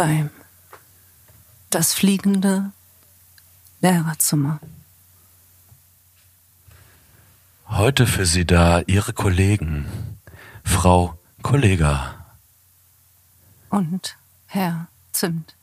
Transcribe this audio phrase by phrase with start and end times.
[0.00, 0.30] beim
[1.68, 2.72] Das fliegende
[3.82, 4.58] Lehrerzimmer.
[7.68, 9.84] Heute für Sie da Ihre Kollegen,
[10.64, 12.14] Frau Kollega.
[13.68, 14.16] Und
[14.46, 15.54] Herr Zimt.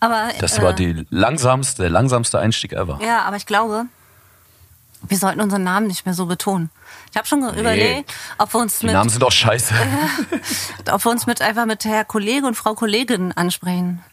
[0.00, 2.98] Aber, Das äh, war die langsamste, der langsamste Einstieg ever.
[3.04, 3.84] Ja, aber ich glaube,
[5.02, 6.70] wir sollten unseren Namen nicht mehr so betonen.
[7.10, 9.74] Ich habe schon überlegt, ob wir uns Die mit, Namen sind doch scheiße.
[10.92, 14.04] ob wir uns mit einfach mit Herr Kollege und Frau Kollegin ansprechen.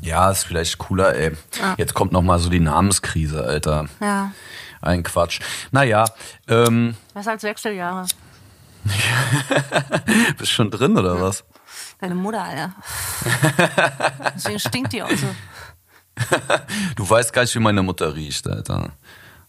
[0.00, 1.32] Ja, ist vielleicht cooler, ey.
[1.60, 1.74] Ja.
[1.78, 3.88] Jetzt kommt noch mal so die Namenskrise, Alter.
[4.00, 4.32] Ja,
[4.80, 5.40] Ein Quatsch.
[5.70, 6.04] Naja,
[6.48, 8.06] ähm, was als Wechseljahre.
[10.38, 11.44] bist schon drin oder was?
[12.00, 12.74] Deine Mutter, Alter.
[14.34, 15.28] Deswegen stinkt die auch so.
[16.96, 18.90] Du weißt gar nicht, wie meine Mutter riecht, Alter.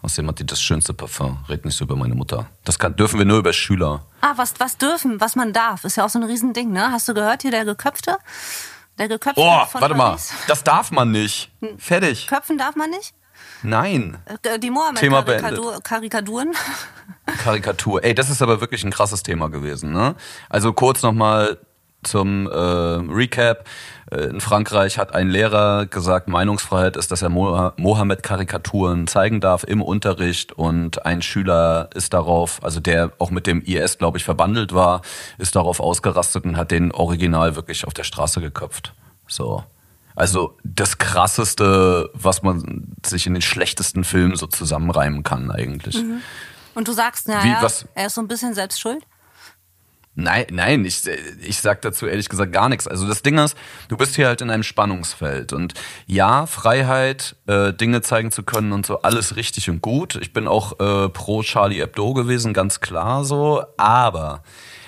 [0.03, 1.43] Außerdem hat die das schönste Parfum.
[1.49, 2.45] Red nicht so über meine Mutter.
[2.65, 4.05] Das kann, dürfen wir nur über Schüler.
[4.21, 6.91] Ah, was, was dürfen, was man darf, ist ja auch so ein Riesending, ne?
[6.91, 8.17] Hast du gehört hier, der Geköpfte?
[8.99, 10.09] Der Geköpfte Oh, von warte mal.
[10.09, 10.31] Paris?
[10.47, 11.49] Das darf man nicht.
[11.77, 12.27] Fertig.
[12.27, 13.13] Köpfen darf man nicht?
[13.63, 14.17] Nein.
[14.43, 14.69] Äh, Die.
[14.69, 16.51] Mohammed-Karikaturen?
[17.43, 18.03] Karikatur.
[18.03, 19.93] Ey, das ist aber wirklich ein krasses Thema gewesen.
[19.93, 20.15] Ne?
[20.49, 21.57] Also kurz nochmal
[22.03, 23.65] zum äh, Recap.
[24.13, 29.63] Äh, In Frankreich hat ein Lehrer gesagt, Meinungsfreiheit ist, dass er Mo Mohammed-Karikaturen zeigen darf
[29.63, 34.23] im Unterricht und ein Schüler ist darauf, also der auch mit dem IS, glaube ich,
[34.23, 35.01] verbandelt war,
[35.37, 38.93] ist darauf ausgerastet und hat den Original wirklich auf der Straße geköpft.
[39.27, 39.63] So.
[40.15, 46.03] Also das krasseste, was man sich in den schlechtesten Filmen so zusammenreimen kann eigentlich.
[46.75, 47.85] Und du sagst, na Wie, ja, was?
[47.95, 49.03] er ist so ein bisschen selbst schuld?
[50.15, 51.01] Nein, nein, ich,
[51.41, 52.87] ich sag dazu ehrlich gesagt gar nichts.
[52.87, 55.73] Also das Ding ist, du bist hier halt in einem Spannungsfeld und
[56.05, 60.15] ja, Freiheit, äh, Dinge zeigen zu können und so, alles richtig und gut.
[60.21, 64.43] Ich bin auch äh, pro Charlie Hebdo gewesen, ganz klar so, aber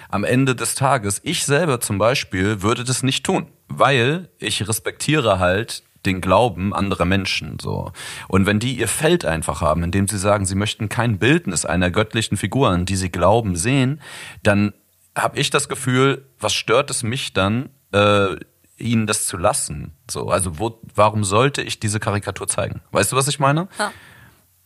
[0.10, 5.40] am Ende des Tages, ich selber zum Beispiel würde das nicht tun, weil ich respektiere
[5.40, 7.92] halt den Glauben anderer Menschen so.
[8.28, 11.90] Und wenn die ihr Feld einfach haben, indem sie sagen, sie möchten kein Bildnis einer
[11.90, 14.00] göttlichen Figur, an die sie glauben, sehen,
[14.44, 14.74] dann
[15.16, 18.36] habe ich das Gefühl, was stört es mich dann, äh,
[18.78, 19.94] ihnen das zu lassen?
[20.10, 22.82] So, also wo, warum sollte ich diese Karikatur zeigen?
[22.92, 23.68] Weißt du, was ich meine?
[23.80, 23.92] Ja.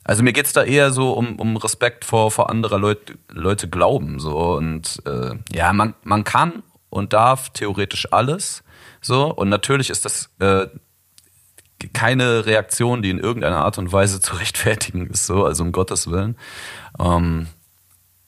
[0.03, 4.19] Also mir geht's da eher so um, um Respekt vor, vor anderer Leute, Leute glauben.
[4.19, 4.55] So.
[4.55, 8.63] Und äh, ja, man, man kann und darf theoretisch alles.
[9.01, 9.31] So.
[9.31, 10.67] Und natürlich ist das äh,
[11.93, 16.09] keine Reaktion, die in irgendeiner Art und Weise zu rechtfertigen ist, so, also um Gottes
[16.09, 16.37] Willen.
[16.99, 17.47] Ähm,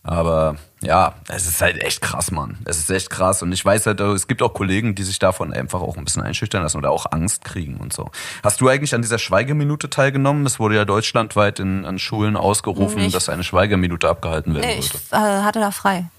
[0.03, 2.57] aber ja, es ist halt echt krass, Mann.
[2.65, 3.43] Es ist echt krass.
[3.43, 6.23] Und ich weiß halt, es gibt auch Kollegen, die sich davon einfach auch ein bisschen
[6.23, 8.09] einschüchtern lassen oder auch Angst kriegen und so.
[8.43, 10.45] Hast du eigentlich an dieser Schweigeminute teilgenommen?
[10.47, 13.15] Es wurde ja deutschlandweit in, an Schulen ausgerufen, Nicht.
[13.15, 15.05] dass eine Schweigeminute abgehalten werden ich sollte.
[15.11, 16.09] äh, hatte da frei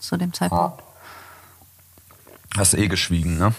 [0.00, 0.82] zu dem Zeitpunkt.
[2.56, 3.54] Hast eh geschwiegen, ne?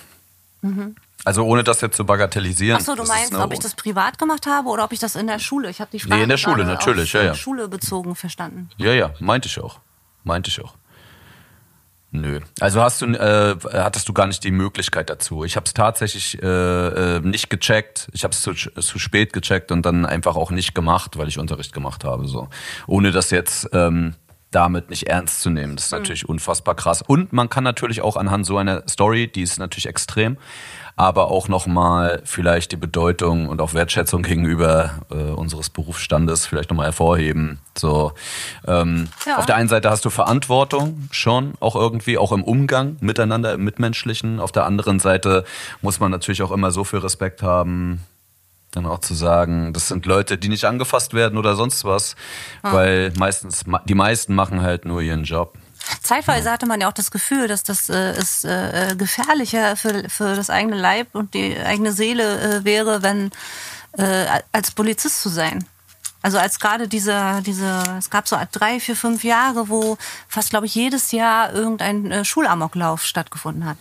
[1.23, 2.79] Also ohne das jetzt zu bagatellisieren.
[2.79, 5.27] Achso, du das meinst, ob ich das privat gemacht habe oder ob ich das in
[5.27, 5.69] der Schule?
[5.69, 7.35] Ich habe die Frage Nee, in der Schule, natürlich, ja, ja.
[7.35, 8.69] Schule bezogen verstanden.
[8.77, 9.79] Ja, ja, meinte ich auch.
[10.23, 10.75] Meinte ich auch.
[12.13, 12.41] Nö.
[12.59, 15.45] Also hast du, äh, hattest du gar nicht die Möglichkeit dazu.
[15.45, 18.09] Ich habe es tatsächlich äh, äh, nicht gecheckt.
[18.11, 21.39] Ich habe es zu, zu spät gecheckt und dann einfach auch nicht gemacht, weil ich
[21.39, 22.27] Unterricht gemacht habe.
[22.27, 22.49] So,
[22.85, 24.15] ohne das jetzt ähm,
[24.51, 25.77] damit nicht ernst zu nehmen.
[25.77, 27.01] Das ist natürlich unfassbar krass.
[27.01, 30.37] Und man kann natürlich auch anhand so einer Story, die ist natürlich extrem,
[31.01, 36.85] aber auch nochmal vielleicht die Bedeutung und auch Wertschätzung gegenüber äh, unseres Berufsstandes vielleicht nochmal
[36.85, 37.57] hervorheben.
[37.75, 38.13] So,
[38.67, 39.37] ähm, Ja.
[39.37, 43.63] auf der einen Seite hast du Verantwortung schon, auch irgendwie, auch im Umgang miteinander, im
[43.63, 44.39] Mitmenschlichen.
[44.39, 45.43] Auf der anderen Seite
[45.81, 48.01] muss man natürlich auch immer so viel Respekt haben,
[48.69, 52.15] dann auch zu sagen, das sind Leute, die nicht angefasst werden oder sonst was,
[52.61, 55.57] weil meistens, die meisten machen halt nur ihren Job.
[56.03, 60.35] Zeitweise hatte man ja auch das Gefühl, dass das äh, ist, äh, gefährlicher für, für
[60.35, 63.31] das eigene Leib und die eigene Seele äh, wäre, wenn
[63.97, 65.65] äh, als Polizist zu sein.
[66.21, 69.97] Also als gerade diese, diese, es gab so drei, vier, fünf Jahre, wo
[70.27, 73.77] fast, glaube ich, jedes Jahr irgendein äh, Schulamoklauf stattgefunden hat.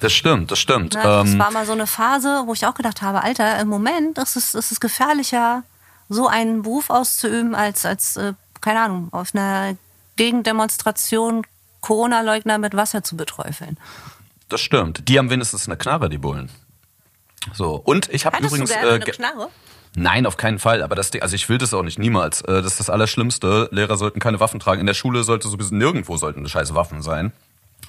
[0.00, 0.94] Das stimmt, das stimmt.
[0.94, 1.02] Ne?
[1.02, 4.18] Das Ähm, war mal so eine Phase, wo ich auch gedacht habe, Alter, im Moment
[4.18, 5.64] ist es, ist es gefährlicher,
[6.08, 9.74] so einen Beruf auszuüben, als, als äh, keine Ahnung, auf einer
[10.16, 11.46] Gegendemonstration
[11.80, 13.78] Corona-Leugner mit Wasser zu beträufeln.
[14.48, 15.08] das stimmt.
[15.08, 16.50] Die haben wenigstens eine Knarre, die Bullen.
[17.52, 18.70] So, und ich habe übrigens.
[18.70, 19.48] du gerne eine Knarre?
[19.94, 20.82] Nein, auf keinen Fall.
[20.82, 22.40] Aber das, Ding- also ich will das auch nicht, niemals.
[22.42, 23.68] Äh, Das ist das Allerschlimmste.
[23.72, 24.80] Lehrer sollten keine Waffen tragen.
[24.80, 27.32] In der Schule sollte sowieso nirgendwo sollten scheiße Waffen sein.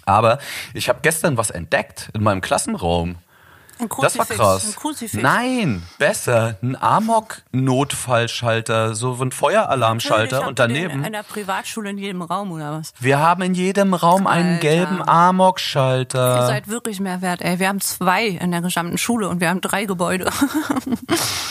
[0.05, 0.39] Aber
[0.73, 3.15] ich habe gestern was entdeckt in meinem Klassenraum.
[3.79, 4.65] Ein Das war krass.
[4.67, 5.21] ein Kruzifix.
[5.21, 6.55] Nein, besser.
[6.61, 11.03] Ein Amok-Notfallschalter, so ein Feueralarmschalter und ihr daneben.
[11.03, 12.93] In der Privatschule in jedem Raum oder was?
[12.99, 14.61] Wir haben in jedem Raum einen Alter.
[14.61, 16.47] gelben Ihr Amok-Schalter.
[16.47, 17.59] seid wirklich mehr wert, ey.
[17.59, 20.29] Wir haben zwei in der gesamten Schule und wir haben drei Gebäude.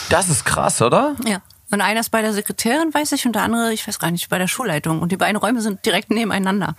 [0.08, 1.16] Das ist krass, oder?
[1.26, 1.38] ja.
[1.72, 4.28] Und einer ist bei der Sekretärin, weiß ich, und der andere, ich weiß gar nicht,
[4.28, 5.02] bei der Schulleitung.
[5.02, 6.76] Und die beiden Räume sind direkt nebeneinander.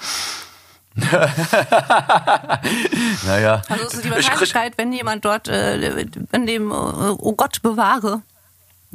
[3.27, 3.61] Naja.
[3.69, 8.23] Also es ist die Wahrscheinlichkeit, wenn jemand dort, äh, wenn dem, äh, oh Gott bewahre,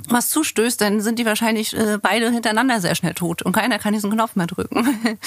[0.08, 3.92] was zustößt, dann sind die wahrscheinlich äh, beide hintereinander sehr schnell tot und keiner kann
[3.92, 4.88] diesen Knopf mehr drücken.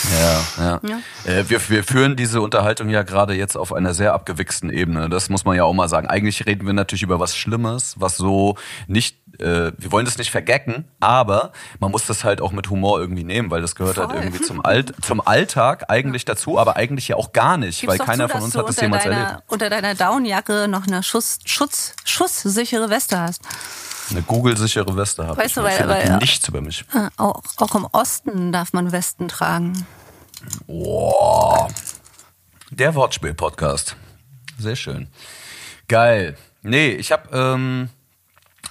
[0.59, 0.99] Ja, ja.
[1.25, 5.09] Äh, wir, wir führen diese Unterhaltung ja gerade jetzt auf einer sehr abgewichsten Ebene.
[5.09, 6.07] Das muss man ja auch mal sagen.
[6.07, 8.55] Eigentlich reden wir natürlich über was Schlimmes, was so
[8.87, 12.99] nicht, äh, wir wollen das nicht vergecken, aber man muss das halt auch mit Humor
[12.99, 14.19] irgendwie nehmen, weil das gehört halt Voll.
[14.19, 17.99] irgendwie zum, Alt, zum Alltag eigentlich dazu, aber eigentlich ja auch gar nicht, Gib's weil
[17.99, 19.43] keiner zu, von uns hat das jemals deiner, erlebt.
[19.47, 23.41] Unter deiner Downjacke noch eine Schuss, Schutz, schusssichere Weste hast.
[24.11, 25.53] Eine Google-sichere Weste habe Weißt ich.
[25.55, 26.85] du, weil- weil- nichts über mich.
[26.93, 29.85] Äh, Auch, auch im Osten darf man Westen tragen.
[30.67, 31.67] Boah.
[32.69, 33.95] Der Wortspiel-Podcast.
[34.59, 35.07] Sehr schön.
[35.87, 36.37] Geil.
[36.61, 37.89] Nee, ich habe ähm,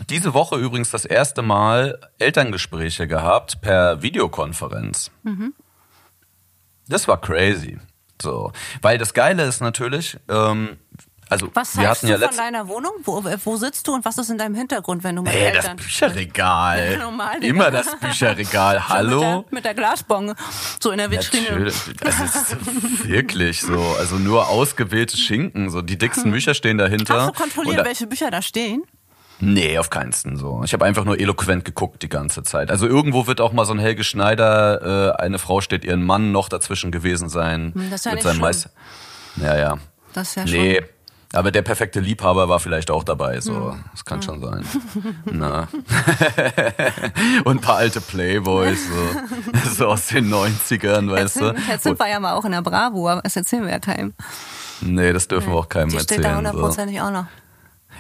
[0.08, 5.10] diese Woche übrigens das erste Mal Elterngespräche gehabt per Videokonferenz.
[6.88, 7.78] Das war crazy.
[8.20, 8.52] So,
[8.82, 10.76] weil das Geile ist natürlich, ähm,
[11.29, 12.93] also Was wir hatten du ja von deiner Wohnung?
[13.05, 15.69] Wo, wo sitzt du und was ist in deinem Hintergrund, wenn du mit Ey, das.
[15.76, 16.99] Bücherregal.
[16.99, 17.43] Normal.
[17.43, 18.75] Immer das Bücherregal.
[18.79, 19.21] Mit Hallo?
[19.21, 20.35] der, mit der Glasbonge,
[20.81, 21.65] so in der Vitrine.
[22.05, 22.56] Also es ist
[23.06, 23.81] wirklich so.
[23.99, 25.71] Also nur ausgewählte Schinken.
[25.71, 27.23] So die dicksten Bücher stehen dahinter.
[27.23, 28.82] Hast du kontrolliert, Und da- welche Bücher da stehen?
[29.41, 30.62] Nee, auf keinsten so.
[30.65, 32.71] Ich habe einfach nur eloquent geguckt die ganze Zeit.
[32.71, 36.31] Also irgendwo wird auch mal so ein Helge Schneider, äh, eine Frau steht ihren Mann
[36.32, 37.73] noch dazwischen gewesen sein.
[37.75, 38.43] Hm, das ist ja mit nicht seinem schlimm.
[38.43, 38.69] Mais.
[39.37, 39.79] Ja, ja.
[40.12, 40.76] Das ist ja Nee.
[40.76, 40.85] schon...
[41.34, 43.72] Aber der perfekte Liebhaber war vielleicht auch dabei, so.
[43.72, 43.84] Hm.
[43.90, 44.64] Das kann schon sein.
[45.25, 45.69] Na.
[47.44, 51.54] Und ein paar alte Playboys, so, so aus den 90ern, weißt du.
[51.81, 54.14] sind wir ja mal auch in der Bravo, aber das erzählen wir ja keinem.
[54.81, 56.20] Nee, das dürfen wir auch keinem Die erzählen.
[56.20, 56.36] steht da so.
[56.36, 57.26] hundertprozentig auch noch.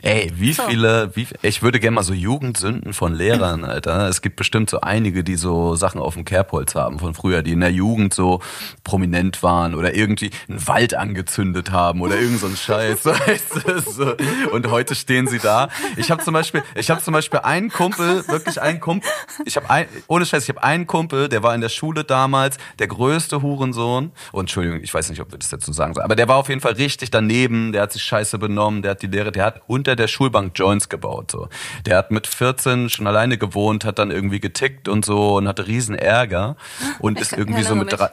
[0.04, 0.64] Ey, wie So.
[0.68, 4.06] viele, wie, ich würde gerne mal so Jugendsünden von Lehrern, Alter.
[4.08, 7.52] Es gibt bestimmt so einige, die so Sachen auf dem Kerbholz haben von früher, die
[7.52, 8.40] in der Jugend so
[8.84, 13.80] prominent waren oder irgendwie einen Wald angezündet haben oder irgend so ein Scheiß, weißt du,
[13.80, 14.14] so.
[14.52, 15.68] Und heute stehen sie da.
[15.96, 19.08] Ich habe zum Beispiel, ich habe zum Beispiel einen Kumpel, wirklich einen Kumpel,
[19.46, 22.58] ich habe ein, ohne Scheiß, ich habe einen Kumpel, der war in der Schule damals
[22.78, 24.12] der größte Hurensohn.
[24.32, 26.50] Und Entschuldigung, ich weiß nicht, ob wir das dazu sagen sollen, aber der war auf
[26.50, 29.62] jeden Fall richtig daneben, der hat sich scheiße benommen, der hat die Lehre, der hat
[29.66, 31.48] unter der Schulbank Joints gebaut, so.
[31.86, 35.66] Der hat mit 14 schon alleine gewohnt, hat dann irgendwie getickt und so und hatte
[35.66, 36.56] riesen Ärger
[36.98, 38.10] und ist irgendwie so mit drei,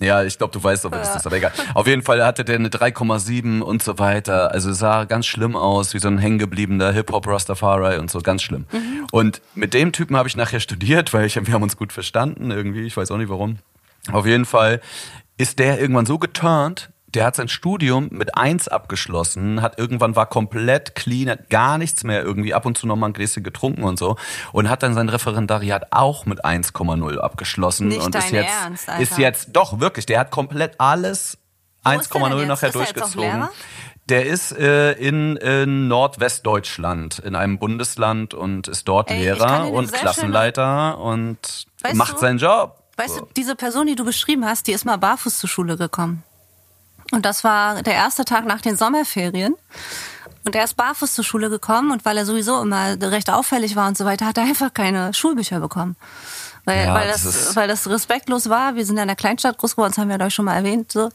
[0.00, 1.52] ja, ich glaube, du weißt doch, wer das ist, aber egal.
[1.74, 4.50] Auf jeden Fall hatte der eine 3,7 und so weiter.
[4.50, 8.64] Also sah ganz schlimm aus, wie so ein hängengebliebener Hip-Hop-Rastafari und so, ganz schlimm.
[9.12, 12.50] Und mit dem Typen habe ich nachher studiert, weil ich, wir haben uns gut verstanden
[12.50, 13.58] irgendwie, ich weiß auch nicht warum.
[14.10, 14.80] Auf jeden Fall
[15.36, 20.26] ist der irgendwann so geturnt, der hat sein Studium mit eins abgeschlossen, hat irgendwann war
[20.26, 23.82] komplett clean, hat gar nichts mehr irgendwie ab und zu noch mal ein Gläschen getrunken
[23.82, 24.16] und so
[24.52, 29.18] und hat dann sein Referendariat auch mit 1,0 abgeschlossen Nicht und ist jetzt Ernst, ist
[29.18, 31.38] jetzt doch wirklich, der hat komplett alles
[31.84, 32.48] Wo ist der denn 1,0 jetzt?
[32.48, 33.48] nachher er durchgezogen.
[34.08, 39.92] Der ist äh, in, in Nordwestdeutschland, in einem Bundesland und ist dort Ey, Lehrer und
[39.92, 42.76] Klassenleiter und Weißt macht du- seinen Job.
[42.96, 46.22] Weißt du, diese Person, die du beschrieben hast, die ist mal barfuß zur Schule gekommen.
[47.10, 49.56] Und das war der erste Tag nach den Sommerferien.
[50.44, 53.88] Und er ist barfuß zur Schule gekommen und weil er sowieso immer recht auffällig war
[53.88, 55.96] und so weiter, hat er einfach keine Schulbücher bekommen.
[56.64, 58.74] Weil, Ja, weil, das das, weil das respektlos war.
[58.74, 60.56] Wir sind ja in einer Kleinstadt groß geworden, das haben wir ja euch schon mal
[60.56, 60.92] erwähnt.
[60.92, 61.10] So.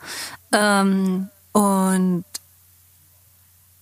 [0.51, 2.25] Ähm, und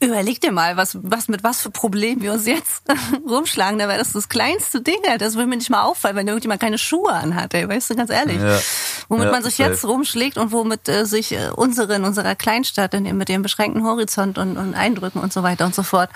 [0.04, 2.84] Überleg dir mal, was, was, mit was für Problemen wir uns jetzt
[3.28, 3.80] rumschlagen.
[3.80, 4.98] Da wäre das das kleinste Ding.
[5.18, 7.54] Das würde mir nicht mal auffallen, wenn irgendjemand keine Schuhe anhat.
[7.54, 7.68] Ey.
[7.68, 8.42] Weißt du, ganz ehrlich.
[8.42, 8.60] Ja.
[9.10, 12.94] Womit Ja, man sich jetzt rumschlägt und womit äh, sich äh, unsere in unserer Kleinstadt
[12.94, 16.10] in, mit dem beschränkten Horizont und, und Eindrücken und so weiter und so fort,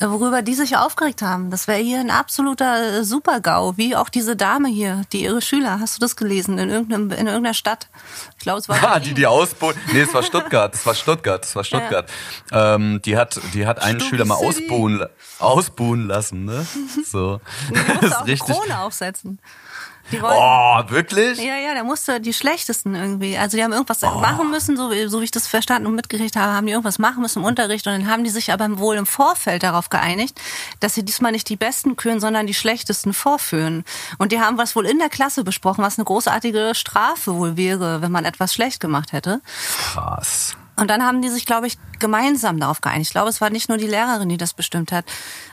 [0.00, 1.50] äh, worüber die sich aufgeregt haben.
[1.50, 3.76] Das wäre hier ein absoluter äh, Super-GAU.
[3.76, 7.26] Wie auch diese Dame hier, die ihre Schüler, hast du das gelesen, in, irgendeinem, in
[7.26, 7.88] irgendeiner Stadt?
[8.36, 9.02] Ich glaube, es war Berlin.
[9.04, 9.76] die die ausbuhen.
[9.92, 10.74] Nee, es war Stuttgart.
[10.74, 11.44] Es war Stuttgart.
[11.44, 12.10] Es war Stuttgart.
[12.50, 15.06] Ähm, die hat, die hat einen Stupid Schüler mal ausbuhen,
[15.38, 16.66] ausbuhen lassen, ne?
[17.10, 17.40] So.
[17.70, 18.56] Die Das musste auch eine richtig.
[18.56, 19.38] Krone aufsetzen.
[20.10, 21.38] Die Oh, wirklich?
[21.38, 23.38] Ja, ja, der musste die schlechtesten irgendwie.
[23.38, 24.18] Also die haben irgendwas Oh.
[24.18, 26.98] machen müssen, so, wie- so wie ich das verstanden und mitgekriegt habe, haben die irgendwas
[26.98, 30.38] machen müssen im Unterricht und dann haben die sich aber wohl im Vorfeld darauf geeinigt,
[30.80, 33.84] dass sie diesmal nicht die Besten küren, sondern die schlechtesten vorführen.
[34.18, 38.02] Und die haben was wohl in der Klasse besprochen, was eine großartige Strafe wohl wäre,
[38.02, 39.40] wenn man etwas schlecht gemacht hätte.
[39.92, 40.56] Krass.
[40.82, 43.06] Und dann haben die sich, glaube ich, gemeinsam darauf geeinigt.
[43.06, 45.04] Ich glaube, es war nicht nur die Lehrerin, die das bestimmt hat.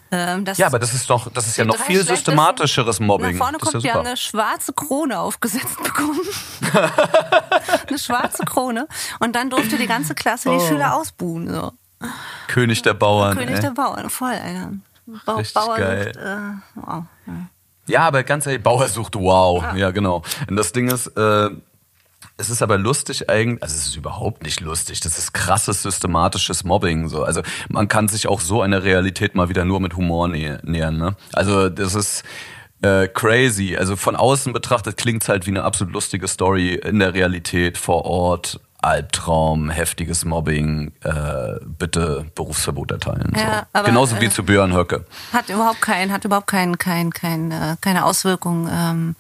[0.10, 3.34] Ähm, ja, aber das ist doch, das ist ja noch viel systematischeres Mobbing.
[3.34, 6.20] Nach vorne das kommt, ja wir haben eine schwarze Krone aufgesetzt bekommen.
[7.88, 8.88] eine schwarze Krone.
[9.20, 10.68] Und dann durfte die ganze Klasse die oh.
[10.68, 11.48] Schüler ausbuhen.
[11.48, 11.74] So.
[12.48, 13.38] König der Bauern.
[13.38, 13.62] König ey.
[13.62, 14.72] der Bauern, voll, Alter.
[15.28, 16.12] Ba Richtig Bauer geil.
[16.12, 16.38] Sucht, äh,
[16.74, 17.04] wow.
[17.86, 18.02] Ja.
[18.08, 19.62] aber ganz ehrlich, Bauer sucht wow.
[19.62, 20.24] Ja, ja genau.
[20.50, 21.52] Und das Ding ist, äh,
[22.40, 25.02] es ist aber lustig eigentlich, also es ist überhaupt nicht lustig.
[25.02, 27.10] Das ist krasses systematisches Mobbing.
[27.10, 27.24] So.
[27.24, 30.98] Also man kann sich auch so eine Realität mal wieder nur mit Humor nä nähern.
[30.98, 31.16] Ne?
[31.34, 32.24] Also das ist
[32.82, 33.76] äh, crazy.
[33.78, 37.78] Also von außen betrachtet klingt es halt wie eine absolut lustige Story in der Realität
[37.78, 38.60] vor Ort.
[38.82, 43.34] Albtraum, heftiges Mobbing, äh, bitte Berufsverbot erteilen.
[43.36, 43.66] Ja, so.
[43.74, 45.04] aber, Genauso wie äh, zu Björn Höcke.
[45.34, 49.16] Hat überhaupt kein, hat überhaupt kein, kein, kein, äh, keine Auswirkung ähm,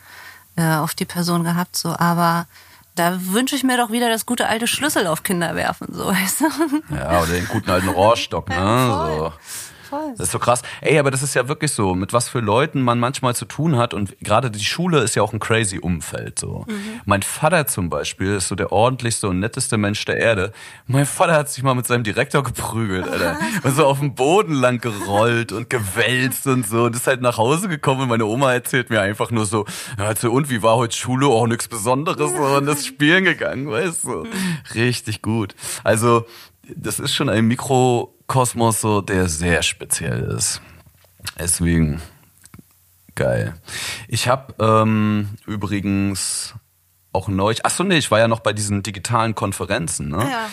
[0.56, 1.76] äh, auf die Person gehabt.
[1.76, 2.48] So, aber
[3.00, 6.42] da wünsche ich mir doch wieder das gute alte Schlüssel auf Kinder werfen, so weißt
[6.42, 6.46] du?
[6.94, 8.56] Ja, oder den guten alten Rohrstock, ne?
[8.56, 9.34] Ja, so.
[9.90, 10.14] Voll.
[10.18, 10.62] Das ist so krass.
[10.82, 13.78] Ey, aber das ist ja wirklich so, mit was für Leuten man manchmal zu tun
[13.78, 13.94] hat.
[13.94, 16.38] Und gerade die Schule ist ja auch ein crazy Umfeld.
[16.38, 16.66] So.
[16.68, 17.02] Mhm.
[17.06, 20.52] Mein Vater zum Beispiel ist so der ordentlichste und netteste Mensch der Erde.
[20.86, 23.38] Mein Vater hat sich mal mit seinem Direktor geprügelt, Alter.
[23.64, 26.84] Und so auf dem Boden lang gerollt und gewälzt und so.
[26.84, 29.66] Und ist halt nach Hause gekommen und meine Oma erzählt mir einfach nur so,
[29.98, 31.28] also, und wie war heute Schule?
[31.28, 32.32] Auch oh, nichts Besonderes.
[32.32, 34.24] So, und das Spielen gegangen, weißt du.
[34.24, 34.28] Mhm.
[34.74, 35.56] Richtig gut.
[35.84, 36.26] Also,
[36.76, 37.48] das ist schon ein
[38.30, 40.62] Mikrokosmos, so, der sehr speziell ist.
[41.40, 42.00] Deswegen
[43.16, 43.56] geil.
[44.08, 46.54] Ich habe ähm, übrigens
[47.12, 47.56] auch neu.
[47.64, 50.10] Achso, nee, ich war ja noch bei diesen digitalen Konferenzen.
[50.10, 50.30] Ne?
[50.30, 50.50] Ja.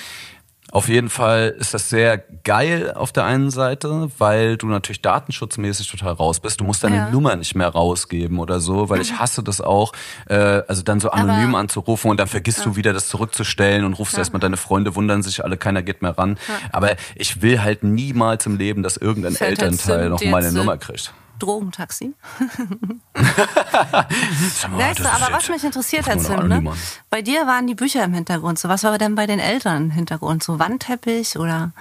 [0.73, 5.89] Auf jeden Fall ist das sehr geil auf der einen Seite, weil du natürlich datenschutzmäßig
[5.89, 6.61] total raus bist.
[6.61, 7.11] Du musst deine ja.
[7.11, 9.21] Nummer nicht mehr rausgeben oder so, weil ich mhm.
[9.21, 9.93] hasse das auch,
[10.29, 12.65] äh, also dann so anonym Aber, anzurufen und dann vergisst ja.
[12.65, 14.21] du wieder das zurückzustellen und rufst ja.
[14.21, 16.37] erstmal deine Freunde, wundern sich alle, keiner geht mehr ran.
[16.49, 16.55] Ja.
[16.73, 21.13] Aber ich will halt niemals im Leben, dass irgendein Fällt Elternteil noch meine Nummer kriegt.
[21.39, 22.15] Drogentaxi.
[23.15, 26.73] weißt du, aber was mich interessiert hat, Sim, ne?
[27.11, 28.59] bei dir waren die Bücher im Hintergrund.
[28.59, 30.43] So, was war denn bei den Eltern im Hintergrund?
[30.43, 31.73] So Wandteppich oder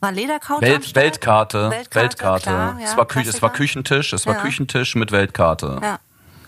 [0.00, 0.60] war Ledercouch?
[0.60, 1.70] Welt, Weltkarte.
[1.70, 1.94] Weltkarte.
[1.94, 2.42] Weltkarte.
[2.42, 4.12] Klar, ja, es, war Kü es war Küchentisch.
[4.12, 4.42] Es war ja.
[4.42, 5.78] Küchentisch mit Weltkarte.
[5.82, 5.98] Ja.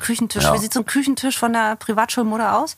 [0.00, 0.42] Küchentisch.
[0.42, 0.54] Ja.
[0.54, 2.76] Wie sieht so ein Küchentisch von der Privatschulmutter aus?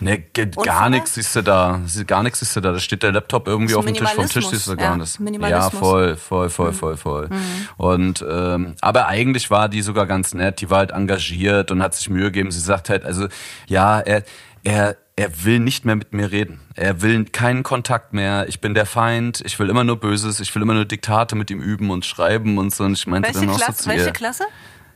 [0.00, 1.80] Ne, gar nichts siehst du da.
[2.06, 2.72] Gar nichts siehst du da.
[2.72, 4.10] Da steht der Laptop irgendwie auf dem Tisch.
[4.10, 5.18] Vom Tisch siehst du gar ja, nichts.
[5.40, 6.74] Ja, voll, voll, voll, mhm.
[6.74, 7.28] voll, voll.
[7.28, 7.68] Mhm.
[7.76, 10.60] Und ähm, aber eigentlich war die sogar ganz nett.
[10.60, 12.50] Die war halt engagiert und hat sich Mühe gegeben.
[12.50, 13.28] Sie sagt halt, also
[13.66, 14.24] ja, er,
[14.62, 16.60] er er will nicht mehr mit mir reden.
[16.76, 18.48] Er will keinen Kontakt mehr.
[18.48, 19.42] Ich bin der Feind.
[19.44, 20.38] Ich will immer nur Böses.
[20.38, 22.84] Ich will immer nur Diktate mit ihm üben und schreiben und so.
[22.84, 24.44] Und ich meinte welche dann auch Klasse, so Welche Klasse?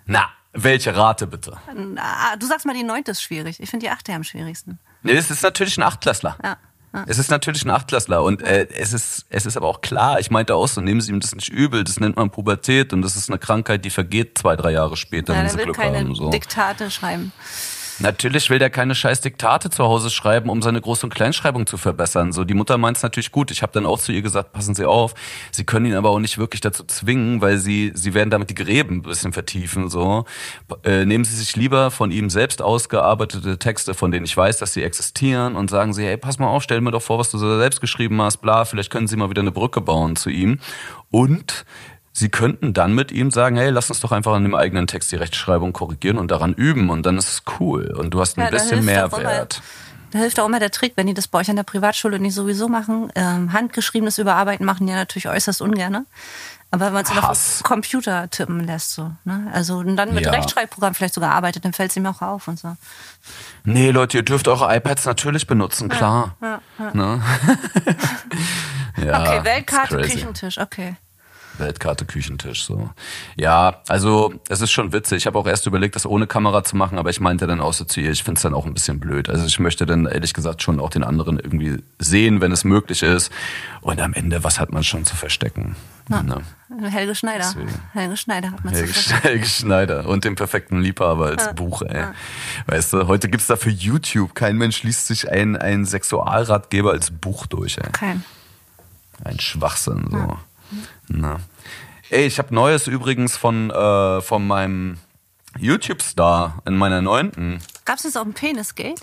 [0.07, 1.57] Na, welche Rate bitte?
[2.39, 3.61] Du sagst mal, die neunte ist schwierig.
[3.61, 4.79] Ich finde die achte am schwierigsten.
[5.03, 6.37] Nee, es ist natürlich ein Achtklässler.
[6.43, 6.57] Ja.
[6.95, 7.05] Ja.
[7.07, 10.21] Es ist natürlich ein Achtklässler und äh, es ist es ist aber auch klar.
[10.21, 11.85] Ich meinte auch so, nehmen Sie ihm das nicht übel.
[11.85, 15.35] Das nennt man Pubertät und das ist eine Krankheit, die vergeht zwei drei Jahre später,
[15.35, 16.15] ja, wenn Sie Glück keine haben.
[16.15, 16.29] So.
[16.29, 17.33] Diktate schreiben.
[18.03, 21.77] Natürlich will der keine scheiß Diktate zu Hause schreiben, um seine Groß- und Kleinschreibung zu
[21.77, 22.33] verbessern.
[22.33, 23.53] So, die Mutter meint es natürlich gut.
[23.53, 25.15] Ich habe dann auch zu ihr gesagt, passen Sie auf.
[25.53, 28.55] Sie können ihn aber auch nicht wirklich dazu zwingen, weil sie, sie werden damit die
[28.55, 29.89] Gräben ein bisschen vertiefen.
[29.89, 30.25] So,
[30.83, 34.73] äh, nehmen Sie sich lieber von ihm selbst ausgearbeitete Texte, von denen ich weiß, dass
[34.73, 37.39] sie existieren, und sagen Sie, hey, pass mal auf, stell mir doch vor, was du
[37.39, 40.59] selbst geschrieben hast, bla, vielleicht können Sie mal wieder eine Brücke bauen zu ihm.
[41.11, 41.65] Und
[42.12, 45.12] Sie könnten dann mit ihm sagen, hey, lass uns doch einfach an dem eigenen Text
[45.12, 48.45] die Rechtschreibung korrigieren und daran üben und dann ist es cool und du hast ein
[48.45, 49.62] ja, bisschen Mehrwert.
[50.11, 52.35] Da hilft auch immer der Trick, wenn die das bei euch an der Privatschule nicht
[52.35, 53.11] sowieso machen.
[53.14, 56.07] Ähm, handgeschriebenes Überarbeiten machen die ja natürlich äußerst ungern.
[56.71, 59.11] Aber wenn man es auf Computer tippen lässt, so.
[59.25, 59.50] Ne?
[59.52, 60.33] Also und dann mit ja.
[60.33, 62.76] Rechtschreibprogramm vielleicht sogar arbeitet, dann fällt es ihm auch auf und so.
[63.64, 66.37] Nee, Leute, ihr dürft eure iPads natürlich benutzen, klar.
[66.42, 67.23] Ja, ja, ne?
[68.97, 70.97] okay, Weltkarte, Küchentisch, okay.
[71.59, 72.91] Weltkarte Küchentisch so.
[73.37, 75.19] Ja, also es ist schon witzig.
[75.19, 77.73] Ich habe auch erst überlegt, das ohne Kamera zu machen, aber ich meinte dann auch
[77.73, 79.29] so zu ihr, ich finde es dann auch ein bisschen blöd.
[79.29, 83.03] Also ich möchte dann ehrlich gesagt schon auch den anderen irgendwie sehen, wenn es möglich
[83.03, 83.31] ist.
[83.81, 85.77] Und am Ende, was hat man schon zu verstecken?
[86.09, 86.43] Na, ne?
[86.91, 87.45] Helge Schneider.
[87.45, 87.73] Deswegen.
[87.93, 89.23] Helge Schneider hat man Helge, zu verstecken.
[89.23, 91.53] Helge Schneider und den perfekten Liebhaber als ja.
[91.53, 91.97] Buch, ey.
[91.97, 92.15] Ja.
[92.67, 97.11] Weißt du, heute gibt's da für YouTube, kein Mensch liest sich einen, einen Sexualratgeber als
[97.11, 97.91] Buch durch, ey.
[97.93, 98.25] Kein.
[99.25, 100.17] Ein Schwachsinn, so.
[100.17, 100.39] Ja.
[101.14, 101.40] Na.
[102.09, 104.99] Ey, ich habe Neues übrigens von, äh, von meinem
[105.59, 107.61] YouTube-Star in meiner neunten.
[107.85, 109.00] Gab's jetzt auch ein Penisgate?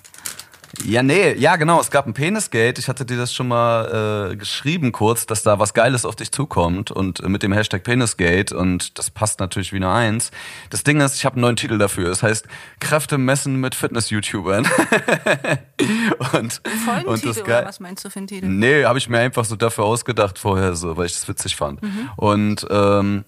[0.85, 1.79] Ja, nee, ja, genau.
[1.81, 2.79] Es gab ein Penisgate.
[2.79, 6.31] Ich hatte dir das schon mal äh, geschrieben kurz, dass da was Geiles auf dich
[6.31, 10.31] zukommt und äh, mit dem Hashtag Penisgate und das passt natürlich wie eine Eins.
[10.69, 12.11] Das Ding ist, ich habe einen neuen Titel dafür.
[12.11, 12.47] Es heißt
[12.79, 14.67] Kräfte messen mit Fitness-YouTubern.
[16.33, 16.61] und
[17.05, 17.65] und das geil.
[17.65, 18.47] was meinst du für einen Titel?
[18.47, 21.81] Nee, habe ich mir einfach so dafür ausgedacht vorher, so, weil ich das witzig fand.
[21.81, 22.09] Mhm.
[22.15, 23.25] Und ähm,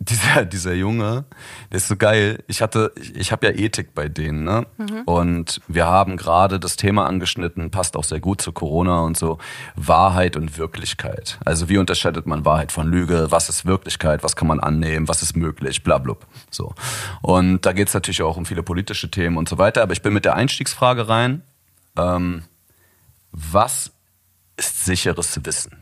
[0.00, 1.24] dieser, dieser Junge,
[1.70, 2.44] der ist so geil.
[2.46, 4.66] Ich hatte, ich, ich habe ja Ethik bei denen, ne?
[4.76, 5.02] Mhm.
[5.06, 9.38] Und wir haben gerade das Thema angeschnitten, passt auch sehr gut zu Corona und so.
[9.74, 11.38] Wahrheit und Wirklichkeit.
[11.44, 13.26] Also wie unterscheidet man Wahrheit von Lüge?
[13.30, 14.22] Was ist Wirklichkeit?
[14.22, 15.08] Was kann man annehmen?
[15.08, 15.82] Was ist möglich?
[15.82, 16.26] Blablub.
[16.50, 16.74] So.
[17.20, 19.82] Und da geht's natürlich auch um viele politische Themen und so weiter.
[19.82, 21.42] Aber ich bin mit der Einstiegsfrage rein.
[21.96, 22.44] Ähm,
[23.32, 23.90] was
[24.56, 25.76] ist sicheres Wissen?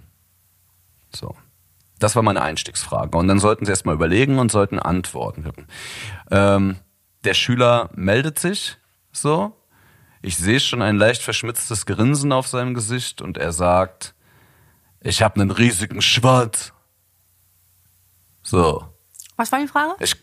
[1.15, 1.35] So.
[1.99, 3.17] Das war meine Einstiegsfrage.
[3.17, 5.67] Und dann sollten Sie erstmal überlegen und sollten antworten.
[6.31, 6.77] Ähm,
[7.25, 8.77] der Schüler meldet sich
[9.13, 9.57] so.
[10.23, 14.15] Ich sehe schon ein leicht verschmitztes Grinsen auf seinem Gesicht und er sagt,
[15.01, 16.73] ich habe einen riesigen Schwanz.
[18.43, 18.85] So.
[19.37, 19.95] Was war die Frage?
[20.01, 20.17] Ich,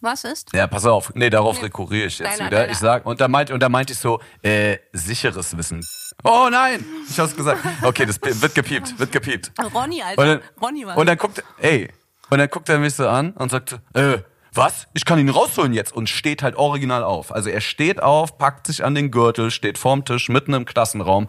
[0.00, 0.52] was ist?
[0.52, 1.14] Ja, pass auf.
[1.14, 1.64] Nee, darauf nee.
[1.64, 2.58] rekurriere ich jetzt deiner, wieder.
[2.60, 2.72] Deiner.
[2.72, 5.86] Ich sag, und da meinte, und da meinte ich so, äh, sicheres Wissen.
[6.22, 6.84] Oh nein!
[7.08, 7.60] Ich hab's gesagt.
[7.82, 9.52] Okay, das wird gepiept, wird gepiept.
[9.74, 10.22] Ronny, Alter.
[10.22, 11.88] Und dann, Ronny war Und dann guckt, ey,
[12.30, 14.18] und dann guckt er mich so an und sagt, äh,
[14.52, 14.86] was?
[14.94, 17.34] Ich kann ihn rausholen jetzt und steht halt original auf.
[17.34, 21.26] Also er steht auf, packt sich an den Gürtel, steht vorm Tisch mitten im Klassenraum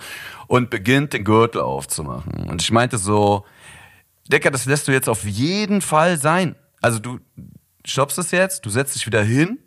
[0.47, 2.47] und beginnt den Gürtel aufzumachen.
[2.47, 3.43] Und ich meinte so,
[4.27, 6.55] Decker, das lässt du jetzt auf jeden Fall sein.
[6.81, 7.19] Also du,
[7.83, 9.59] stoppst es jetzt, du setzt dich wieder hin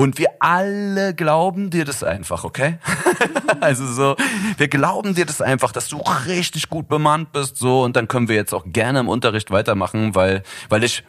[0.00, 2.78] und wir alle glauben dir das einfach, okay?
[3.60, 4.16] also so,
[4.56, 8.28] wir glauben dir das einfach, dass du richtig gut bemannt bist, so, und dann können
[8.28, 11.02] wir jetzt auch gerne im Unterricht weitermachen, weil, weil ich,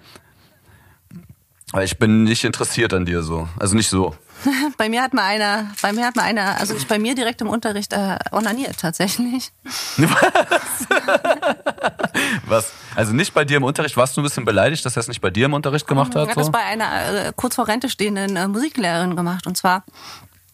[1.72, 3.48] weil ich bin nicht interessiert an dir so.
[3.60, 4.15] Also nicht so.
[4.77, 7.41] bei mir hat mal einer, bei mir hat mal einer, also ich bei mir direkt
[7.41, 9.51] im Unterricht äh, onaniert tatsächlich.
[9.98, 10.88] Was?
[12.46, 12.72] Was?
[12.96, 15.22] Also nicht bei dir im Unterricht, warst du ein bisschen beleidigt, dass er es nicht
[15.22, 16.29] bei dir im Unterricht gemacht hat?
[16.29, 16.41] Hat so?
[16.41, 19.84] das bei einer äh, kurz vor Rente stehenden äh, Musiklehrerin gemacht und zwar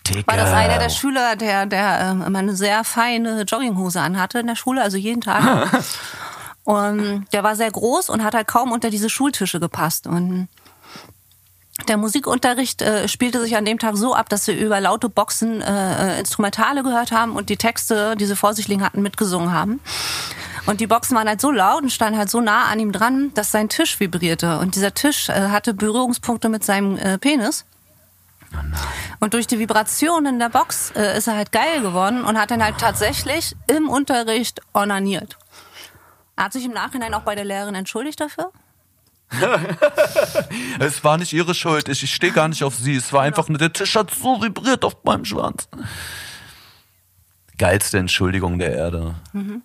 [0.07, 0.27] Digga.
[0.27, 4.47] war das einer der Schüler, der, der äh, immer eine sehr feine Jogginghose anhatte in
[4.47, 5.67] der Schule, also jeden Tag.
[6.63, 10.47] und der war sehr groß und hat halt kaum unter diese Schultische gepasst und
[11.89, 15.61] der Musikunterricht äh, spielte sich an dem Tag so ab, dass wir über laute Boxen
[15.61, 19.79] äh, Instrumentale gehört haben und die Texte, die sie vor sich liegen hatten, mitgesungen haben.
[20.65, 23.31] Und die Boxen waren halt so laut und standen halt so nah an ihm dran,
[23.35, 24.59] dass sein Tisch vibrierte.
[24.59, 27.65] Und dieser Tisch äh, hatte Berührungspunkte mit seinem äh, Penis.
[28.53, 28.57] Oh
[29.19, 32.51] und durch die Vibration in der Box äh, ist er halt geil geworden und hat
[32.51, 35.37] dann halt tatsächlich im Unterricht onaniert.
[36.35, 38.51] Er hat sich im Nachhinein auch bei der Lehrerin entschuldigt dafür.
[40.79, 41.89] es war nicht ihre Schuld.
[41.89, 42.95] Ich, ich stehe gar nicht auf sie.
[42.95, 45.67] Es war einfach nur, der Tisch hat so vibriert auf meinem Schwanz.
[47.57, 49.15] Geilste Entschuldigung der Erde.
[49.33, 49.63] Mhm.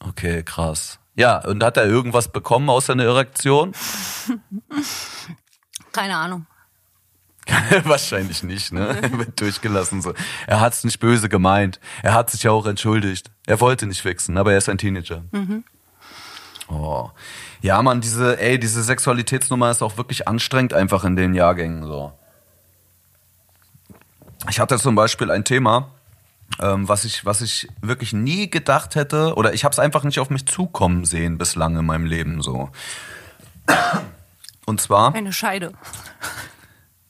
[0.00, 0.98] Okay, krass.
[1.16, 3.72] Ja, und hat er irgendwas bekommen außer eine Erektion?
[5.92, 6.46] Keine Ahnung.
[7.84, 8.98] Wahrscheinlich nicht, ne?
[9.12, 10.14] Wird durchgelassen so.
[10.46, 11.78] Er hat's nicht böse gemeint.
[12.02, 13.30] Er hat sich ja auch entschuldigt.
[13.46, 15.24] Er wollte nicht wechseln, aber er ist ein Teenager.
[15.30, 15.64] Mhm.
[16.68, 17.10] Oh.
[17.60, 22.12] Ja, man, diese, ey, diese Sexualitätsnummer ist auch wirklich anstrengend einfach in den Jahrgängen so.
[24.48, 25.90] Ich hatte zum Beispiel ein Thema,
[26.60, 30.18] ähm, was ich, was ich wirklich nie gedacht hätte, oder ich habe es einfach nicht
[30.18, 32.70] auf mich zukommen sehen bislang in meinem Leben so.
[34.66, 35.14] Und zwar.
[35.14, 35.72] Eine Scheide.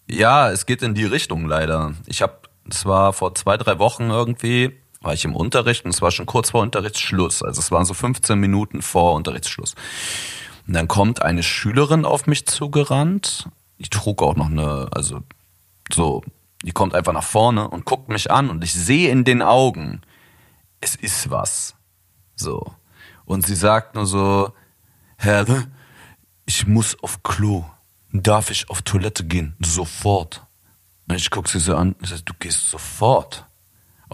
[0.06, 1.94] Ja, es geht in die Richtung leider.
[2.06, 2.38] Ich habe,
[2.68, 6.26] es war vor zwei, drei Wochen irgendwie, war ich im Unterricht und es war schon
[6.26, 7.42] kurz vor Unterrichtsschluss.
[7.42, 9.74] Also es waren so 15 Minuten vor Unterrichtsschluss.
[10.66, 13.48] Und dann kommt eine Schülerin auf mich zugerannt.
[13.78, 15.20] Die trug auch noch eine, also
[15.92, 16.22] so,
[16.62, 20.00] die kommt einfach nach vorne und guckt mich an und ich sehe in den Augen,
[20.80, 21.74] es ist was.
[22.34, 22.74] So.
[23.26, 24.52] Und sie sagt nur so,
[25.18, 25.46] Herr,
[26.46, 27.64] ich muss auf Klo.
[28.12, 29.56] Darf ich auf Toilette gehen?
[29.60, 30.46] Sofort.
[31.08, 33.46] Und ich gucke sie so an, ich sage, du gehst sofort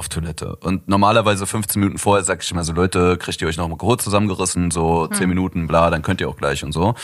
[0.01, 0.57] auf Toilette.
[0.57, 3.77] Und normalerweise 15 Minuten vorher sag ich immer so, Leute, kriegt ihr euch noch mal
[3.77, 5.29] kurz zusammengerissen, so 10 hm.
[5.29, 6.95] Minuten, bla, dann könnt ihr auch gleich und so.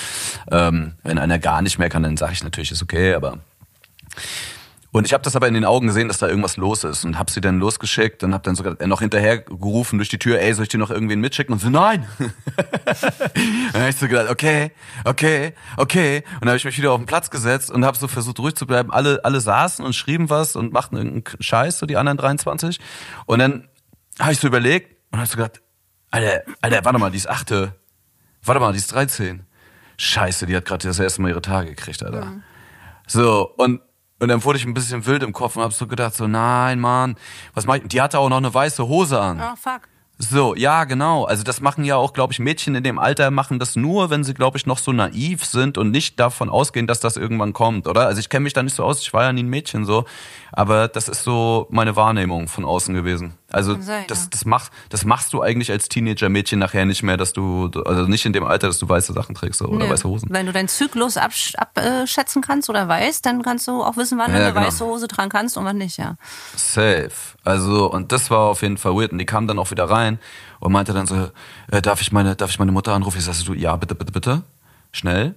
[0.50, 3.38] Ähm, wenn einer gar nicht mehr kann, dann sage ich natürlich, ist okay, aber
[4.96, 7.18] und ich habe das aber in den Augen gesehen, dass da irgendwas los ist und
[7.18, 10.54] habe sie dann losgeschickt und habe dann sogar noch hinterher gerufen durch die Tür, ey,
[10.54, 11.52] soll ich dir noch irgendwen mitschicken?
[11.52, 12.08] Und so, nein.
[12.56, 14.72] dann habe ich so gedacht, okay,
[15.04, 16.24] okay, okay.
[16.36, 18.54] Und dann habe ich mich wieder auf den Platz gesetzt und habe so versucht ruhig
[18.54, 18.90] zu bleiben.
[18.90, 22.80] Alle, alle saßen und schrieben was und machten irgendeinen Scheiß, so die anderen 23.
[23.26, 23.68] Und dann
[24.18, 25.60] habe ich so überlegt und habe so gedacht,
[26.10, 27.74] Alter, Alter, warte mal, die ist achte.
[28.42, 29.44] Warte mal, die ist 13.
[29.98, 32.24] Scheiße, die hat gerade das erste Mal ihre Tage gekriegt, Alter.
[32.24, 32.42] Mhm.
[33.06, 33.82] So, und
[34.18, 36.80] Und dann wurde ich ein bisschen wild im Kopf und hab so gedacht, so, nein,
[36.80, 37.16] Mann,
[37.54, 37.82] was mach ich?
[37.84, 39.40] Die hatte auch noch eine weiße Hose an.
[39.40, 39.82] Oh, fuck.
[40.18, 41.24] So, ja, genau.
[41.24, 44.24] Also das machen ja auch, glaube ich, Mädchen in dem Alter machen das nur, wenn
[44.24, 47.86] sie, glaube ich, noch so naiv sind und nicht davon ausgehen, dass das irgendwann kommt,
[47.86, 48.06] oder?
[48.06, 50.06] Also ich kenne mich da nicht so aus, ich war ja nie ein Mädchen so,
[50.52, 53.34] aber das ist so meine Wahrnehmung von außen gewesen.
[53.52, 54.28] Also sein, das, ja.
[54.30, 58.24] das, machst, das machst du eigentlich als Teenager-Mädchen nachher nicht mehr, dass du, also nicht
[58.24, 59.90] in dem Alter, dass du weiße Sachen trägst oder Nö.
[59.90, 60.28] weiße Hosen.
[60.32, 64.32] Wenn du deinen Zyklus absch- abschätzen kannst oder weißt, dann kannst du auch wissen, wann
[64.32, 64.66] du Ja, eine genau.
[64.66, 66.16] weiße Hose tragen kannst und wann nicht, ja.
[66.56, 67.10] Safe.
[67.44, 69.12] Also, und das war auf jeden Fall weird.
[69.12, 70.05] Und die kam dann auch wieder rein
[70.60, 71.30] und meinte dann so,
[71.70, 73.18] äh, darf ich meine, darf ich meine Mutter anrufen?
[73.18, 74.42] Ich sagte so, ja, bitte, bitte, bitte.
[74.92, 75.34] Schnell.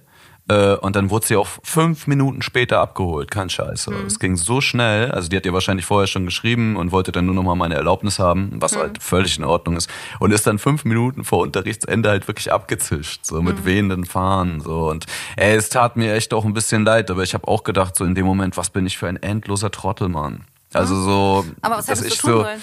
[0.48, 3.30] Äh, und dann wurde sie auch fünf Minuten später abgeholt.
[3.30, 3.84] Kein Scheiß.
[3.84, 3.92] so.
[4.06, 5.10] Es ging so schnell.
[5.12, 7.76] Also die hat ihr wahrscheinlich vorher schon geschrieben und wollte dann nur noch mal meine
[7.76, 9.88] Erlaubnis haben, was halt völlig in Ordnung ist.
[10.18, 13.24] Und ist dann fünf Minuten vor Unterrichtsende halt wirklich abgezischt.
[13.24, 14.60] So mit wehenden Fahnen.
[14.60, 14.88] So.
[14.90, 15.06] Und
[15.36, 17.10] ey, es tat mir echt auch ein bisschen leid.
[17.10, 19.70] Aber ich habe auch gedacht, so in dem Moment, was bin ich für ein endloser
[19.70, 20.46] Trottel, Mann.
[20.72, 22.60] Also so, Aber was dass hättest ich du tun so, sollen?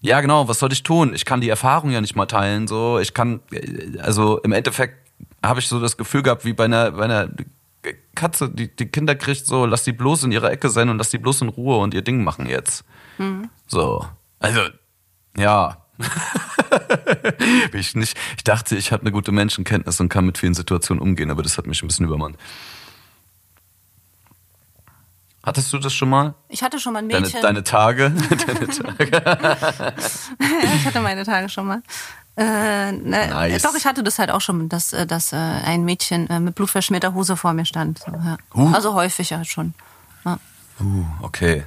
[0.00, 1.14] Ja, genau, was soll ich tun?
[1.14, 2.98] Ich kann die Erfahrung ja nicht mal teilen, so.
[2.98, 3.40] Ich kann,
[3.98, 5.10] also im Endeffekt
[5.44, 7.30] habe ich so das Gefühl gehabt, wie bei einer, bei einer
[8.14, 11.10] Katze, die, die Kinder kriegt so, lass die bloß in ihrer Ecke sein und lass
[11.10, 12.84] die bloß in Ruhe und ihr Ding machen jetzt.
[13.66, 14.06] So.
[14.38, 14.60] Also,
[15.36, 15.78] ja.
[17.72, 21.30] Ich nicht, ich dachte, ich habe eine gute Menschenkenntnis und kann mit vielen Situationen umgehen,
[21.30, 22.36] aber das hat mich ein bisschen übermannt.
[25.46, 26.34] Hattest du das schon mal?
[26.48, 27.40] Ich hatte schon mal ein Deine, Mädchen.
[27.40, 28.10] deine Tage?
[28.46, 29.94] deine Tage?
[30.74, 31.82] ich hatte meine Tage schon mal.
[32.36, 33.62] Äh, ne, Nice.
[33.62, 36.56] Doch, ich hatte das halt auch schon, dass, äh, dass äh, ein Mädchen äh, mit
[36.56, 38.00] blutverschmierter Hose vor mir stand.
[38.00, 38.36] So, ja.
[38.54, 38.72] Huh.
[38.74, 39.72] Also häufig halt schon.
[40.24, 40.38] Ja.
[40.80, 41.64] Uh, okay.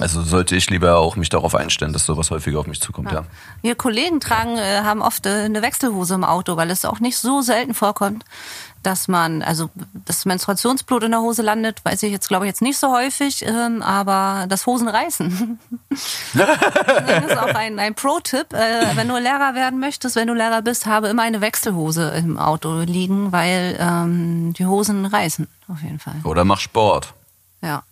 [0.00, 3.24] Also sollte ich lieber auch mich darauf einstellen, dass sowas häufiger auf mich zukommt, ja.
[3.62, 7.18] Wir Kollegen tragen, äh, haben oft äh, eine Wechselhose im Auto, weil es auch nicht
[7.18, 8.24] so selten vorkommt,
[8.82, 9.70] dass man, also
[10.06, 13.44] das Menstruationsblut in der Hose landet, weiß ich jetzt, glaube ich, jetzt nicht so häufig,
[13.44, 15.58] ähm, aber das Hosen reißen.
[16.34, 18.52] das ist auch ein, ein Pro-Tipp.
[18.52, 22.38] Äh, wenn du Lehrer werden möchtest, wenn du Lehrer bist, habe immer eine Wechselhose im
[22.38, 26.16] Auto liegen, weil ähm, die Hosen reißen, auf jeden Fall.
[26.24, 27.14] Oder mach Sport.
[27.60, 27.82] Ja.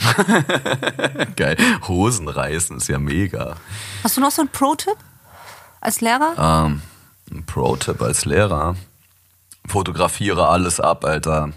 [1.36, 1.56] Geil.
[1.88, 3.56] Hosen reißen ist ja mega.
[4.02, 4.96] Hast du noch so einen Pro-Tipp
[5.80, 6.66] als Lehrer?
[6.66, 6.82] Ähm,
[7.30, 8.76] ein Pro-Tipp als Lehrer.
[9.66, 11.52] Fotografiere alles ab, Alter.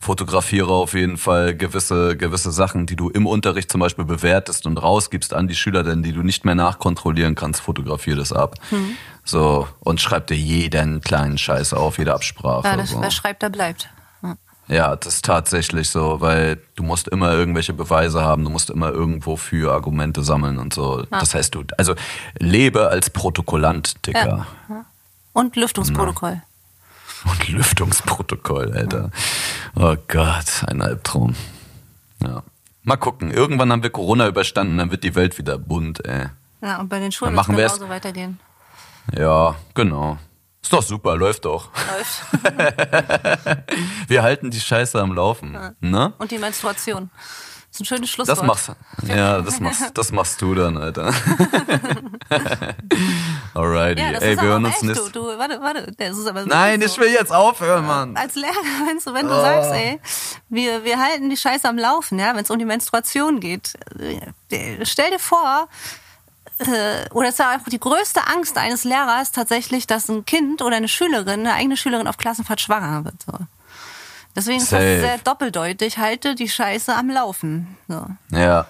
[0.00, 4.76] Fotografiere auf jeden Fall gewisse, gewisse Sachen, die du im Unterricht zum Beispiel bewertest und
[4.76, 8.56] rausgibst an die Schüler, denn die du nicht mehr nachkontrollieren kannst, fotografiere das ab.
[8.68, 8.96] Hm.
[9.24, 12.68] So, und schreib dir jeden kleinen Scheiß auf, jede Absprache.
[12.68, 13.00] ja, das, so.
[13.00, 13.88] wer schreibt, der bleibt.
[14.68, 14.74] Ja.
[14.74, 18.90] Ja, das ist tatsächlich so, weil du musst immer irgendwelche Beweise haben, du musst immer
[18.90, 21.04] irgendwo für Argumente sammeln und so.
[21.10, 21.94] Das heißt, du, also
[22.38, 24.46] lebe als Protokollant, Dicker.
[25.32, 26.42] Und Lüftungsprotokoll.
[27.24, 29.10] Und Lüftungsprotokoll, Alter.
[29.76, 31.34] Oh Gott, ein Albtraum.
[32.20, 32.42] Ja.
[32.82, 36.26] Mal gucken, irgendwann haben wir Corona überstanden, dann wird die Welt wieder bunt, ey.
[36.60, 38.38] Ja, und bei den Schulen Dann machen es genauso weitergehen.
[39.12, 40.18] Ja, genau.
[40.64, 41.68] Ist doch super, läuft doch.
[41.74, 42.22] Läuft.
[44.08, 45.74] Wir halten die Scheiße am Laufen.
[45.80, 46.14] Ne?
[46.16, 47.10] Und die Menstruation.
[47.14, 48.38] Das ist ein schönes Schlusswort.
[48.38, 48.70] Das machst
[49.02, 51.12] ja, das machst, das machst du dann, Alter.
[53.54, 54.00] Alrighty.
[54.00, 55.12] Ja, Ey, wir hören uns nächstes.
[55.12, 57.00] du, du, warte, warte, das ist aber Nein, wirklich ich so.
[57.02, 58.16] will jetzt aufhören, Mann.
[58.16, 58.52] Als Lehrer,
[58.86, 59.40] wenn du, wenn du Oh.
[59.40, 60.00] sagst, ey,
[60.48, 63.74] wir, wir halten die Scheiße am Laufen, ja, wenn es um die Menstruation geht.
[64.50, 65.68] äh, Stell dir vor,
[66.68, 70.62] äh, oder es ist ja auch die größte Angst eines Lehrers tatsächlich, dass ein Kind
[70.62, 73.22] oder eine Schülerin, eine eigene Schülerin auf Klassenfahrt schwanger wird.
[73.26, 73.32] So.
[74.36, 75.00] Deswegen ist das Safe.
[75.00, 77.76] sehr doppeldeutig, halte die Scheiße am Laufen.
[77.88, 78.06] So.
[78.30, 78.66] Ja.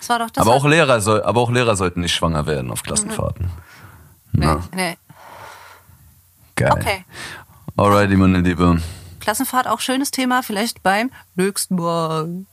[0.00, 0.42] Das war doch das.
[0.42, 3.50] Aber war- auch Lehrer soll, aber auch Lehrer sollten nicht schwanger werden auf Klassenfahrten.
[4.32, 4.96] nee, Na, nee.
[6.56, 6.72] geil.
[6.72, 7.04] Okay.
[7.76, 8.80] Alrighty, meine Liebe.
[9.20, 12.44] Klassenfahrt auch schönes Thema, vielleicht beim nächsten Mal.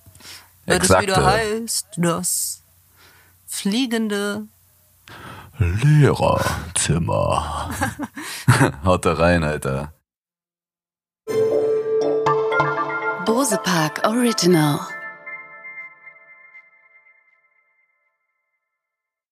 [0.65, 2.61] Wenn es wieder heißt, das
[3.47, 4.47] fliegende.
[5.59, 7.69] Lehrerzimmer.
[8.83, 9.93] Haut da rein, Alter.
[13.25, 14.79] Bose Park Original.